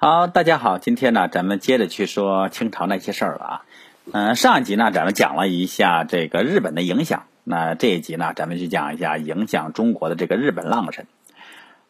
[0.00, 3.64] 好，大家好，今天呢，咱们接着去说清朝那些事儿了啊。
[4.12, 11.08] 嗯，上一集呢，咱们讲了一下这个日本的影响，那这一集呢，咱们去讲一下影响中国的这个日本浪人。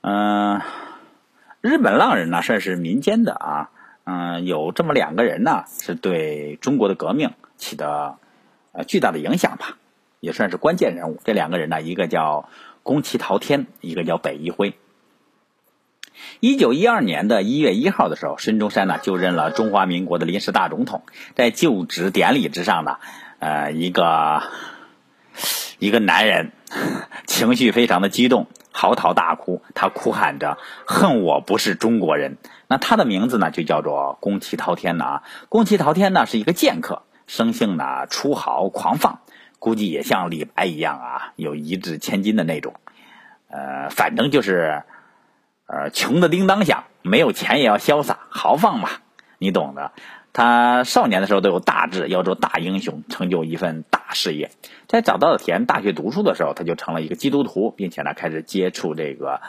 [0.00, 0.62] 嗯，
[1.60, 3.70] 日本浪人呢，算是民间的啊。
[4.04, 8.16] 嗯，有这么两个人呢，是对中国的革命起的
[8.72, 9.76] 呃巨大的影响吧，
[10.20, 11.20] 也算是关键人物。
[11.24, 12.48] 这两个人呢，一个叫
[12.82, 14.72] 宫崎陶天，一个叫北一辉。
[16.40, 21.02] 一九一二年的一月一号的时候，孙中山呢就任了中华民国的临时大总统。
[21.34, 22.98] 在就职典礼之上呢，
[23.38, 24.42] 呃，一个
[25.78, 26.52] 一个男人
[27.26, 32.36] 情绪非常的激动，嚎啕大哭，他哭喊着“恨我不是中国人”。
[32.68, 35.22] 那他的名字呢就叫做宫崎滔天呢啊。
[35.48, 39.20] 宫崎滔天呢是一个剑客，生性呢粗豪狂放，
[39.58, 42.74] 估计也像李白一样啊，有一掷千金的那种。
[43.50, 44.84] 呃，反正就是。
[45.68, 48.88] 呃，穷的叮当响，没有钱也要潇洒豪放嘛，
[49.38, 49.92] 你懂的。
[50.32, 54.50] 他少年的时候都有大志，要做大英雄，成就一份大事业。
[54.86, 59.42] 在早稻田大学读书的时候，他就成了一个基督徒，并且呢，开始接触这个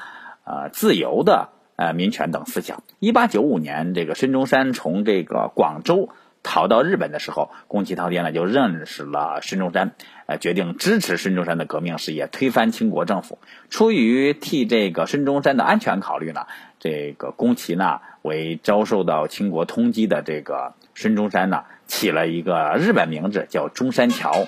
[0.43, 2.83] 呃自由的呃民权等思想。
[2.99, 6.09] 一八九五年，这个孙中山从这个广州。
[6.41, 9.91] 逃到日本的时候，宫崎滔天呢就认识了孙中山，
[10.25, 13.39] 呃，决定支持孙中山的革命事业，推翻清国政府。
[13.69, 16.47] 出于替这个孙中山的安全考虑呢，
[16.79, 24.47] 这个宫崎呢为遭受到清国通缉的这个孙中山呢起了一个日本名字，叫中山桥。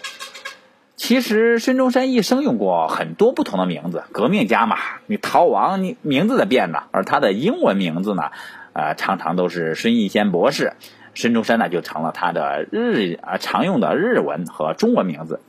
[0.95, 6.83] 其实孙中山一生用过很多不同的名字，革命家嘛，你逃亡你名字的变呢。
[6.91, 8.31] 而他的英文名字呢，
[8.73, 10.73] 呃，常常都是孙逸仙博士。
[11.13, 15.41] 孙中山呢，就成了他的日啊常用的日文和中文名字。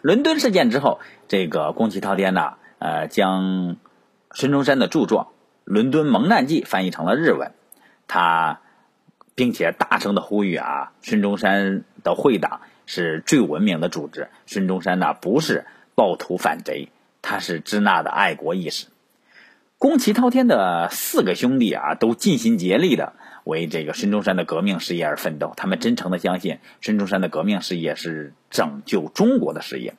[0.00, 3.76] 伦敦事件之后，这个宫崎滔天呢，呃，将
[4.32, 5.32] 孙中山的著作
[5.64, 7.52] 《伦敦蒙难记》翻译成了日文。
[8.08, 8.60] 他
[9.34, 14.28] 并且大声的呼吁啊，孙中山的会党是最文明的组织。
[14.46, 15.64] 孙中山呢，不是
[15.94, 16.88] 暴徒反贼，
[17.22, 18.88] 他是支那的爱国义士。
[19.78, 23.14] 宫崎滔天的四个兄弟啊，都尽心竭力的。
[23.44, 29.94] 为这个孙中山的革命事业而奋斗，他们真诚的相信孙中山的革命事业是拯救中国的事业。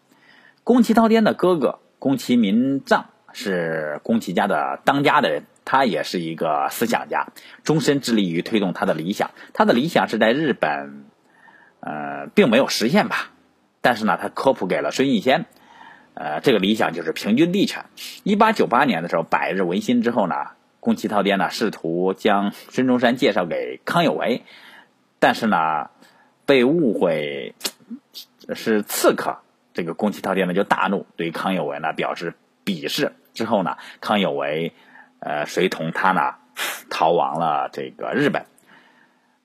[0.63, 7.33] 宫崎滔天的哥哥宫崎民藏是宫崎家的当家的人，他也是一个思想家，
[7.63, 9.31] 终身致力于推动他的理想。
[9.53, 11.03] 他的理想是在日本，
[11.81, 13.31] 呃，并没有实现吧，
[13.81, 15.45] 但是呢，他科普给了孙逸仙，
[16.13, 17.85] 呃，这个理想就是平均地权。
[18.23, 20.35] 一八九八年的时候，百日维新之后呢。
[20.83, 24.44] 宫崎滔天呢，试图将孙中山介绍给康有为，
[25.17, 25.91] 但是呢，
[26.45, 27.55] 被误会
[28.53, 29.38] 是刺客。
[29.73, 32.33] 这个宫崎滔天呢就大怒，对康有为呢表示
[32.66, 33.13] 鄙视。
[33.33, 34.73] 之后呢，康有为
[35.19, 36.35] 呃随同他呢
[36.89, 38.45] 逃亡了这个日本。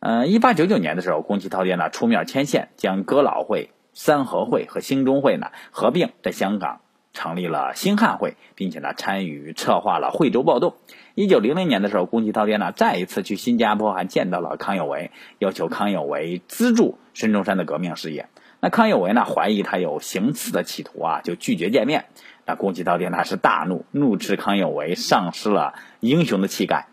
[0.01, 6.81] 嗯，一八九九年的时候，宫崎滔天呢出面牵线，将哥老会、三合会和兴中会呢合并，在香港。
[7.19, 10.77] 成立了新汉会，并且呢参与策划了惠州暴动。
[11.17, 18.29] 一九零零年的时候，宫崎滔天呢再一次去新加坡，还见到了康有为，要求康有为资助孙中山的革命事业。
[18.61, 22.05] 那康有为呢怀疑他有行刺的企图啊，就拒绝见面。
[22.47, 26.87] 那宫崎滔天呢是大怒，怒斥康有为丧失了英雄的气概。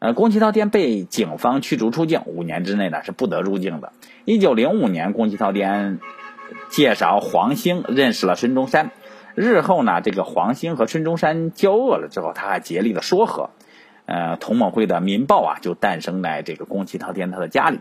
[0.00, 3.94] 呃，宫崎滔天被警方驱逐出境，五年之内呢是不得入境的。
[4.26, 5.98] 一九零五年，宫崎滔天
[6.68, 8.90] 介绍黄兴认识了孙中山。
[9.36, 13.50] 日后呢，这个黄兴和孙中山交恶了之后，他还竭力的说和，
[14.06, 17.80] 呃，同盟会的《民报》啊就诞生在这个宫崎滔天他的家里。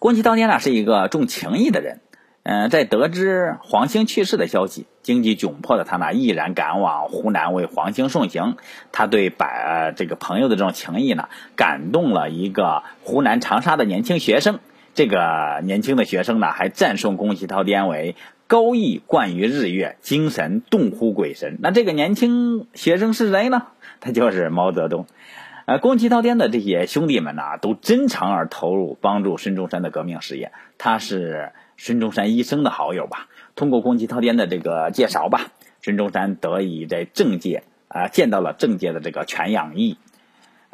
[0.00, 2.00] 宫崎滔天呢是一个重情义的人，
[2.42, 8.56] 嗯，在得知黄兴去世的消息，经济窘迫的他呢毅然赶往湖南为黄兴送行。
[8.90, 14.58] 他对百这个朋友的这种情谊呢，感动了一个湖南长沙的年轻学生。
[14.92, 18.16] 这个年轻的学生呢，还赞颂宫崎滔天为。
[18.46, 21.58] 高义冠于日月，精神动乎鬼神。
[21.60, 23.68] 那这个年轻学生是谁呢？
[24.00, 25.06] 他就是毛泽东。
[25.66, 30.52] 呃，宫崎滔天的这些兄弟们呢，都真诚而投入，帮助孙中山的革命事业。
[30.76, 33.28] 他是孙中山一生的好友吧？
[33.56, 39.96] 通过宫崎滔天的这个介绍吧，孙中山得以在政界啊见到了政界的这个全养义。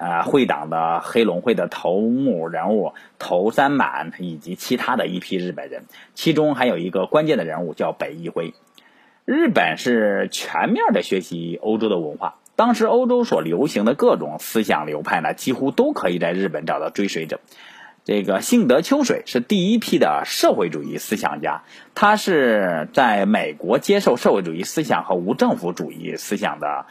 [0.01, 8.55] 啊，会党的黑龙会的头目人物头三满以及其他的一批日本人，其中还有一个关键的人物叫北一辉。
[9.27, 17.39] 日本是全面的学习欧洲的文化，当时欧洲所流行的各种思想流派呢，几乎都可以在日本找到追随者。
[18.03, 21.65] 这个幸德秋水是第一批的社会主义思想家，
[21.95, 26.87] 他是在美国接受社会主义思想和无政府主义思想的。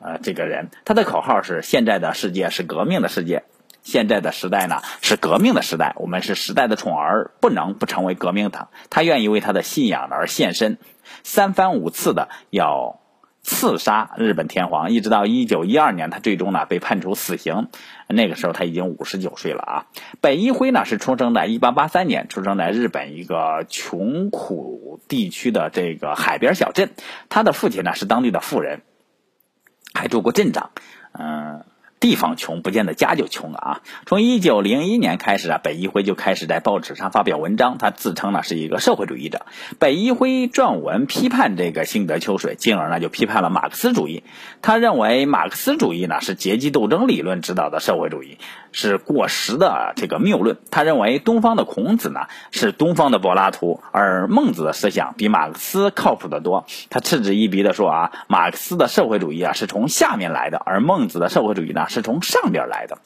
[0.00, 3.44] 呃这个人，他的口号是：现在的世界是革命的世界，
[3.82, 8.68] 现在的时代呢是革命的时代，我们是时代的宠儿，不能不成为革命党。
[8.90, 10.78] 他愿意为他的信仰而献身，
[11.22, 13.00] 三番五次的要。
[13.48, 17.68] 刺杀日本天皇，一直到一九一二年，他最终呢被判处死刑。
[18.08, 19.86] 那个时候他已经五十九岁了啊。
[20.20, 26.90] 本一辉呢是出生在一八八三年，出生在日本一个穷苦地区的这个海边小镇。
[27.28, 28.82] 他的父亲呢是当地的富人，
[29.96, 30.70] 还做过镇长。
[31.12, 31.64] 嗯。
[32.06, 33.80] 地方穷不见得家就穷了啊！
[34.06, 39.44] 从一九零一年开始啊，北一辉就开始在报纸上发表文章，他自称呢是一个社会主义者。
[39.80, 44.22] 北一辉撰文批判这个新德秋水，进而呢就批判了马克思主义。
[44.62, 48.38] 他认为马克思主义呢是阶级斗争理论指导的社会主义，
[48.70, 50.58] 是过时的这个谬论。
[50.70, 52.20] 他认为东方的孔子呢
[52.52, 56.66] 是东方的柏拉图，而孟子的思想比马克思靠谱得多。
[56.88, 61.84] 他嗤之以鼻的说啊，马克思的社会主义啊是从下面来的，而孟子的社会主义呢。
[61.95, 62.98] 是是从上边来的。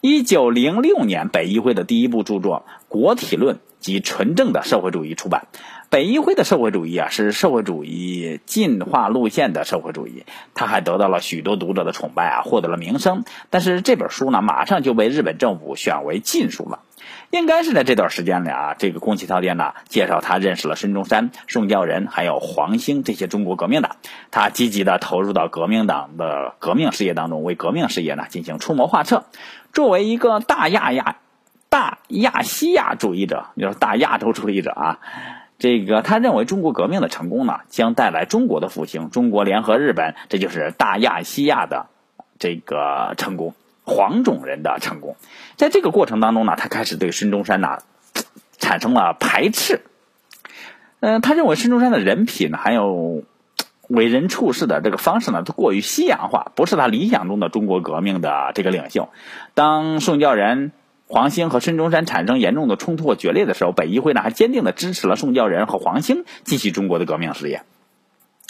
[0.00, 5.48] 一九零六年，北议会的第一部著作《国体论及纯正的社会主义》出版。
[5.90, 10.24] 北议会的社会主义啊，是社会主义进化路线的社会主义。
[10.54, 13.24] 他还得到了许多读者的崇拜啊，获得了名声。
[13.50, 16.80] 但是这本书呢，马上就被日本政府选为禁书了。
[17.30, 23.96] 应该是在这段时间里啊，这个宫崎涛店呢介绍他认识了孙中山、宋教仁还有黄兴这些中国革命党，
[24.30, 29.24] 他积极的投入到革命党的革命事业当中，为革命事业呢进行出谋划策。
[29.74, 31.16] 作为一个大亚亚、
[31.68, 35.00] 大亚细亚主义者，就是大亚洲主义者啊，
[35.58, 41.88] 这个他认为中国革命的成功呢将带来中国的复兴，中国联合日本，这就是大亚细亚的
[42.38, 43.52] 这个成功。
[43.88, 45.16] 黄种人的成功，
[45.56, 47.78] 在这个过程当中呢，他开始对孙中山呢
[48.58, 49.80] 产生了排斥。
[51.00, 53.24] 嗯，他认为孙中山的人品还有
[53.88, 59.08] 为人处事的这个方式呢，都过于西洋化，不是他理想中的中国革命的这个领袖。
[59.54, 60.72] 当宋教仁、
[61.06, 67.62] 黄兴和孙中山产生严重的冲突和决裂的时候，北议会呢还坚定的支持了宋教仁和黄兴继续中国的革命事业。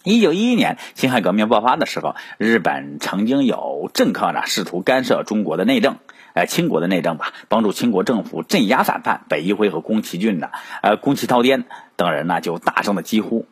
[0.08, 5.98] 一九一一年，辛亥革命爆发的时候，日本曾经有政客呢试图干涉中国的内政，
[6.32, 9.26] 呃，清国的内政吧，帮助清国政府镇压反叛。
[9.28, 10.48] 北一辉和宫崎骏呢，
[10.82, 11.66] 呃，宫崎涛颠
[11.96, 13.44] 等人呢就大声的疾呼，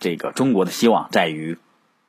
[0.00, 1.58] 这个中国的希望在于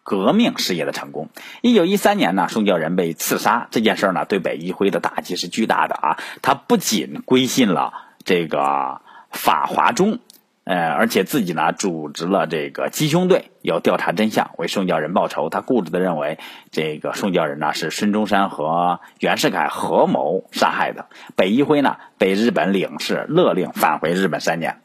[0.01, 1.29] 革命事业的成功。
[1.61, 7.93] 一九一三年呢，宋教仁被刺杀这件事呢，对北一辉的打击是巨大的啊，他不仅归信了
[8.25, 10.17] 这个法华宗。
[10.63, 15.49] 呃，而且自己呢组织了这个鸡兄队，要调查真相，为宋教仁报仇。
[15.49, 16.37] 他固执的认为，
[16.71, 21.07] 这个宋教仁呢是孙中山和袁世凯合谋杀害的。
[21.35, 24.81] 北一辉呢被日本领事勒令返回日本三年。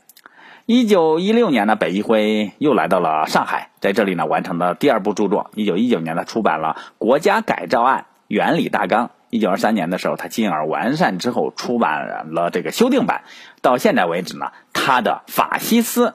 [0.64, 5.50] 一九一六年呢，北一辉又来到了上海，在这里呢完成了第二部著作。
[5.54, 9.06] 一九一九年，呢出版了《国家改造案原理大纲》。
[9.30, 13.22] 一九二三年的时候，他进而完善之后出版了这个修订版。
[13.60, 16.14] 到现在为止呢，他的法西斯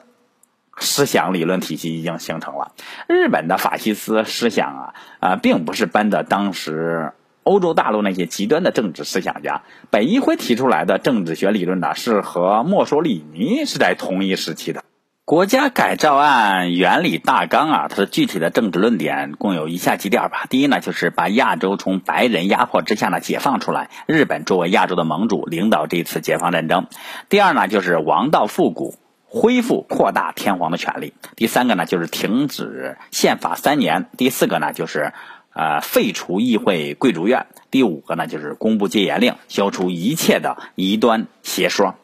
[0.78, 2.72] 思想理论体系已经形成了。
[3.06, 7.12] 日本的法西斯思想啊啊，并不是搬的当时
[7.42, 9.62] 欧洲大陆那些极端的政治思想家。
[9.90, 14.82] 北一辉提出来的政治学理论呢，是和墨索里尼是在同一时期的。
[15.24, 20.46] 国家改造案原理大纲啊，它的具体的政治论点共有以下几点吧。
[20.50, 26.88] 第一呢，就是把亚洲从白人压迫之下呢解放出来，日本作为亚洲的盟主，领导这次解放战争。
[27.28, 31.14] 第二呢，就是王道复古，恢复扩大天皇的权利。
[31.36, 34.10] 第三个呢，就是停止宪法三年。
[34.18, 35.12] 第四个呢，就是
[35.54, 37.46] 呃废除议会贵族院。
[37.70, 41.94] 第五个呢，就是公布戒严令，消除一切的异端邪说。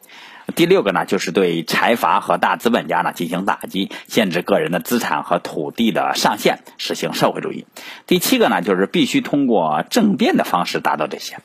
[0.55, 7.65] 第六个呢，就是对财阀和大资本家呢进行打击，限制个人的资产和土地的上限，实行社会主义。
[8.07, 11.37] 第七个呢，就是必须通过政变的方式达到这些。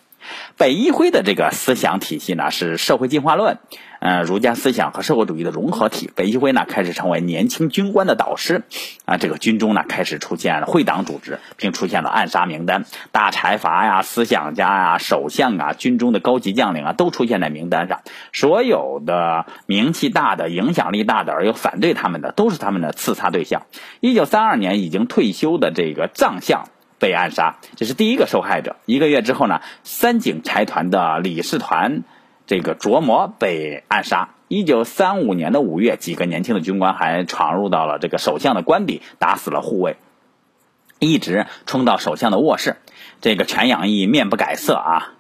[0.56, 3.58] 北一辉的这个思想体系呢，是社会进化论。
[4.04, 8.64] 呃，儒家思想和社会主义的融合体，北一辉呢开始成为年轻军官的导师，
[9.06, 18.02] 啊，这个军中呢开始出现了会党组织，并出现了暗杀名单，大财阀呀、思想家呀、首相啊、军中的高级将领啊都出现在名单上，
[18.34, 23.62] 所有的名气大的、影响力大的而又反对他们的，都是他们的刺杀对象。
[24.00, 26.68] 一九三二年已经退休的这个藏相
[26.98, 28.76] 被暗杀，这是第一个受害者。
[28.84, 32.02] 一个月之后呢，三井财团的理事团。
[32.46, 34.30] 这个琢磨被暗杀。
[34.48, 39.96] 一九三五年的五月，几个年轻的军官还闯入到了这个首相的官邸，打死了护卫，
[40.98, 42.76] 一直冲到首相的卧室。
[43.20, 45.12] 这个全养义面不改色啊，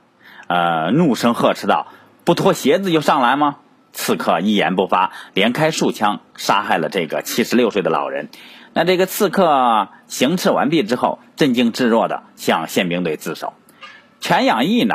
[0.46, 1.88] 呃，怒声呵斥道
[2.24, 3.56] ：“不脱鞋子就上来吗？”
[3.94, 8.28] 刺客一言不发，连开数枪，杀害了这个七十六岁的老人。
[8.72, 13.54] 那这个刺客行刺完毕之后，镇静自若的向宪兵队自首。
[14.20, 14.94] 全养义呢，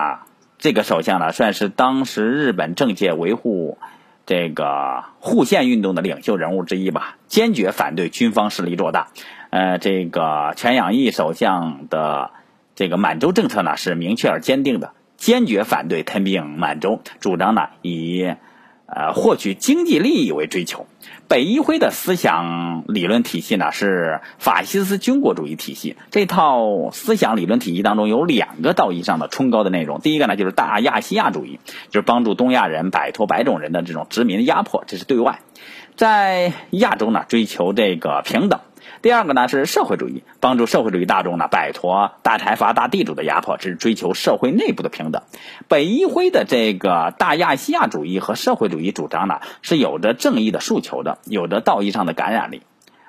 [0.60, 3.78] 这个首相呢，算是当时日本政界维护
[4.26, 9.08] 这个护宪运动的领袖人物之一吧，坚决反对军方势力做大。
[9.50, 12.32] 呃，这个全养义首相的
[12.76, 18.36] 这个满洲政策呢，是明确而坚定的，坚决反对吞并满洲，主张呢以。
[18.92, 20.88] 呃，获取经济利益为追求，
[21.28, 25.96] 北一辉的思想理论体系呢是法西斯军国主义体系。
[26.12, 30.02] 这套思想理论体系当中有两个道义上的崇高的内容。
[30.02, 35.40] 第一个呢就是大亚细亚主义，就是帮助东亚人摆脱白种人的这种殖民压迫，这是对外。
[35.96, 38.62] 在亚洲呢追求这个平等。
[39.02, 45.24] 第二个呢是社会主义，帮助社会主义大众呢摆脱大财阀、大地主的压迫，是追求社会内部的平等。
[45.68, 52.62] 北一辉的这个大亚细亚主义和社会主义主张呢，是有着正义的诉求的，有着道义上的感染力。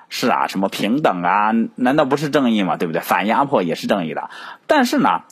[0.07, 2.77] 是啊，什么平等啊，难道不是正义吗？
[2.77, 3.01] 对不对？
[3.01, 4.29] 反压迫也是正义的。
[4.67, 5.23] 但是呢，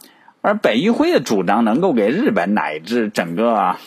[0.42, 3.78] 而北一辉的主张能够给日本乃至整个。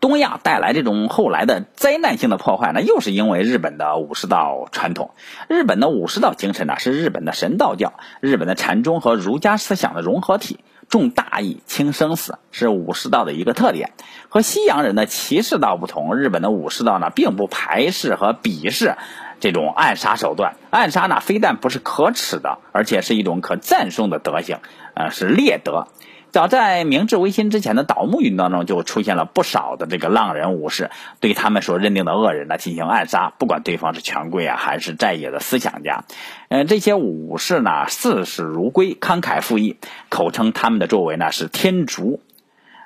[0.00, 5.10] 东亚带来这种后来的灾难性的破坏呢，又是因为日本的武士道传统。
[5.48, 13.92] 日本的武士道精神呢，是日本的神道教、日本的禅宗和儒家思想的融合体，重大义轻生死，是武士道的一个特点。
[14.28, 18.96] 和西洋人的骑士道不同，日本的武士道呢，并不排斥和鄙视
[19.40, 20.56] 这种暗杀手段。
[20.70, 24.58] 暗杀呢，非但不是可耻的，而且是一种可赞颂的德行，
[24.94, 25.88] 呃，是劣德。
[26.32, 36.04] 早在明治维新之前的倒幕运动当中，就出现了不少的这个浪人武士，对他们所认定的恶人呢进行暗杀，不管对方是权贵啊还是在野的思想家。
[36.48, 39.76] 嗯，这些武士呢视死如归，慷慨赴义，
[40.08, 42.20] 口称他们的作为呢是天竺，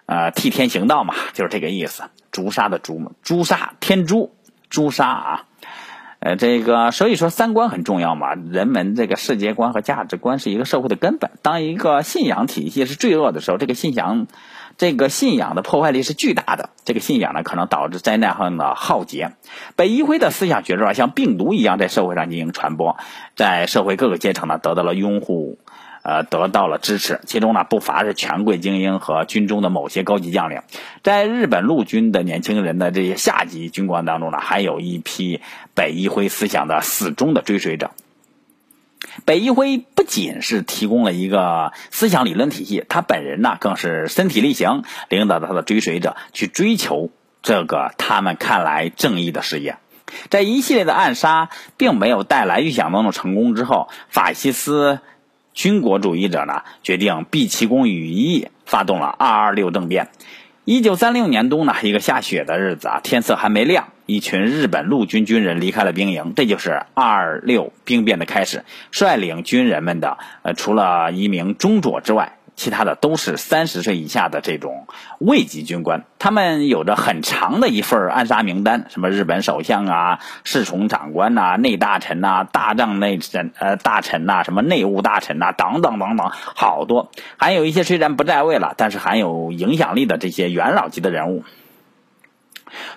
[0.06, 2.04] 呃，替天行道嘛，就是这个意思。
[2.30, 4.32] 诛杀的诛嘛，诛杀天诛，
[4.70, 5.44] 诛杀啊。
[6.24, 11.32] 呃，这个所以说三观很重要嘛，人们这个世界观和价值观是一个社会的根本。
[11.42, 14.28] 当一个信仰体系是罪恶的时候，这个信仰，
[14.78, 16.70] 这个信仰的破坏力是巨大的。
[16.84, 19.32] 这个信仰呢，可能导致灾难性的浩劫。
[19.74, 22.96] 北一辉的思想觉着啊像病毒一样在社会上进行传播，
[23.34, 25.58] 在社会各个阶层呢得到了拥护。
[26.02, 30.62] 呃，得到了支持，其中呢不乏是权贵精英和军中的某些高级将领。
[31.04, 35.40] 在日本陆军的年轻人的这些下级军官当中呢，还有一批
[35.74, 37.92] 北一辉思想的死忠的追随者。
[39.24, 47.10] 北一辉不仅是提供了一个思想理论体系，他本人呢更是身体力行，领导着他的追随者去追求
[47.42, 49.76] 这个他们看来正义的事业。
[50.30, 54.98] 在一系列的暗杀并没有带来预想当中成功之后，法西斯。
[55.54, 60.08] 军国主义者呢，决定毕其功于一役，发动了二二六政变。
[60.64, 68.64] 一九三六年冬呢，一个下雪的日子啊，天色还没亮，一群日本陆军军人离开了兵营，这就是二二六兵变的开始。
[68.90, 72.36] 率领军人们的，呃，除了一名中佐之外。
[72.54, 74.86] 其他的都是三十岁以下的这种
[75.18, 91.44] 位级军官，他们有着很长的一份暗杀名单，什么日本首相啊、侍从长官呐、内大臣呐、大帐内臣呃大臣呐、什么内务大臣呐等等等等，好多，还有一些虽然不在位了，但是还有影响力的这些元老级的人物。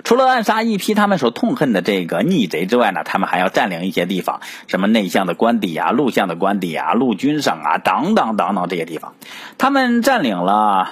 [0.04, 9.14] 除了暗杀一批他们所痛恨的这个逆贼之外呢，他们还要占领一些地方，什么内向的官邸啊、陆相的官邸啊、陆军省啊等等等等这些地方。
[9.58, 10.90] 他们占领了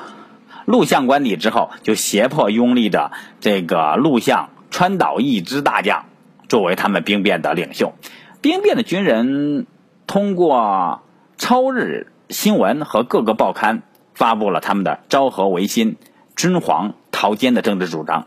[0.65, 6.05] 陆相官邸之后，就胁迫拥立着这个陆相川岛义之大将
[6.47, 7.93] 作为他们兵变的领袖。
[8.41, 9.67] 兵变的军人
[10.07, 11.01] 通过
[11.37, 15.95] 超日新闻和各个报刊发布了他们的昭和维新、
[16.35, 18.25] 尊皇逃奸的政治主张。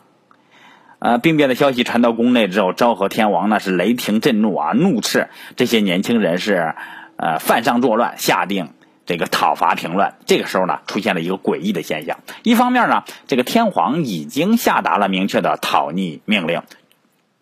[0.98, 6.74] 呃，病变的消息传到宫内之后，昭和天王呢是雷霆震怒啊，怒斥这些年轻人是
[7.16, 8.70] 呃犯上作乱，下定
[9.04, 10.14] 这个讨伐平乱。
[10.24, 16.62] 这个时候呢，出现了一个诡异的现象：一方面呢，这个天皇已经下达了明确的讨逆命令，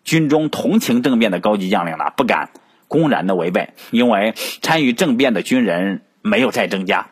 [0.03, 2.49] 军中同情政变的高级将领呢不敢
[2.89, 7.07] 公然的违背，因为参与政变的军人没有再增加。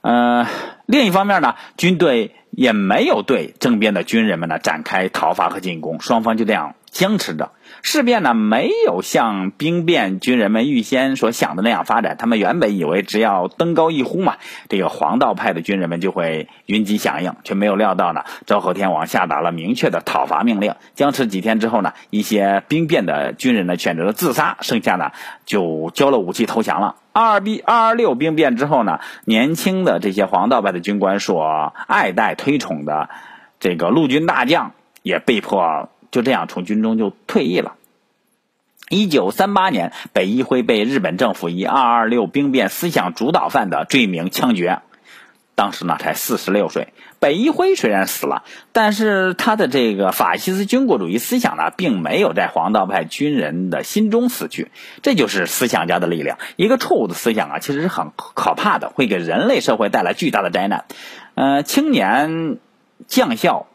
[0.00, 0.46] 呃，
[0.86, 2.36] 另一方面呢，军队。
[2.58, 7.52] 也没有对政变的军人们呢展开讨伐和进攻，双方就这样僵持着。
[7.82, 14.36] 事变呢没有像兵变军人们预先所想的那样发展，他们原本以为只要登高一呼嘛，
[14.68, 20.74] 这个黄道派的军人们就会云集响应，却没有料到呢，昭和天王下达了明确的讨伐命令。
[20.94, 25.12] 僵持几天之后呢，一些兵变的军人呢选择了自杀，剩下呢
[25.46, 26.96] 就交了武器投降了。
[27.12, 33.08] 二 B 二二六兵变之后呢，年轻的这些黄道派的军官所爱戴推崇的
[33.60, 35.88] 这个陆军大将也被迫。
[36.10, 37.74] 就这样从军中就退役了。
[38.90, 44.80] 一九三八年，北一辉被日本政府以二二六兵变思想主导犯的罪名枪决。
[45.54, 54.70] 当时呢才四十六岁，北一辉虽然死了，但是他的这个法西斯军国主义思想呢，并没有在黄道派军人的心中死去。
[55.02, 56.38] 这就是思想家的力量。
[56.56, 60.84] 一个错误的思想啊，其实是很可怕的，会给人类社会带来巨大的灾难。
[61.34, 62.58] 呃，青年
[63.06, 63.66] 将校。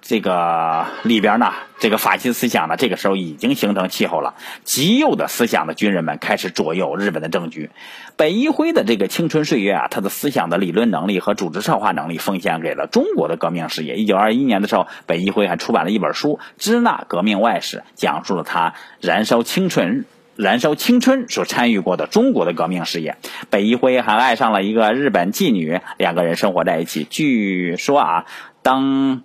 [0.00, 4.36] 这个里边呢，这个法西思想呢，这个时候已经形成气候了。
[4.62, 7.70] 极右的思想的军人们开始左右日本的政局。
[8.16, 13.96] 北一辉的这个青春岁月啊，他的思想的理论能力和组织策划能力奉献给了中国的革命事业。
[13.96, 20.04] 一九二一年的时候，北一辉还出版了一本书《支那革命外史》，讲述了他燃烧青春、
[20.36, 23.16] 燃烧青春所参与过的中国的革命事业。
[23.50, 27.04] 北一辉还爱上了一个日本妓女，两个人生活在一起。
[27.10, 28.26] 据说啊，
[28.62, 29.22] 当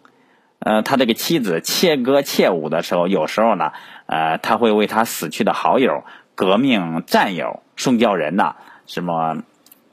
[0.60, 3.72] 呃，他这个妻子切歌切舞的时候，有时候呢，
[4.08, 6.04] 呃，他会为他死去的好友、
[6.36, 8.56] 革命战友宋教仁呐，
[8.88, 9.38] 什么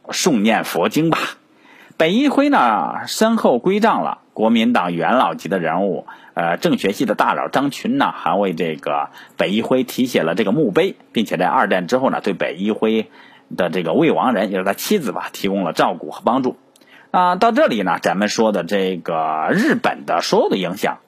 [0.09, 1.19] 诵念佛经吧。
[1.97, 13.11] 北一辉呢，身后归葬了国民党元老级的人物，呃，政学系的大佬张群呢，还为这个北一辉题写了这个墓碑，并且在二战之后呢，对北一辉
[13.57, 16.57] 的这个未亡人，也是他妻子吧，提供了照顾和帮助。
[17.15, 20.99] 啊，到这里呢，咱们说的这个日本的所有的影响，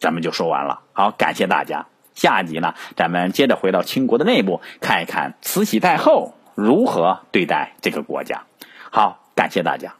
[0.00, 0.80] 咱们就说完了。
[0.94, 1.88] 好，感谢大家。
[2.14, 8.44] 下集呢，咱们接着回到清国的内部，看一看慈禧太后如何对待这个国家。
[8.90, 9.96] 好，感谢大家。